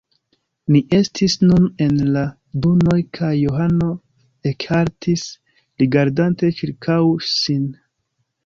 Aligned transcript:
Ni 0.75 0.79
estis 0.99 1.35
nun 1.41 1.67
en 1.87 1.99
la 2.15 2.23
dunoj 2.63 2.97
kaj 3.17 3.31
Johano 3.41 3.91
ekhaltis, 4.53 5.27
rigardante 5.83 6.51
ĉirkaŭ 6.63 7.01
sin. 7.35 7.71